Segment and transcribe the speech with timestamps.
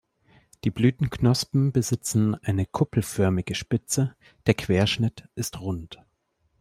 [0.63, 4.15] Die Blütenknospen besitzen eine kuppelförmige Spitze,
[4.47, 5.99] der Querschnitt ist rund.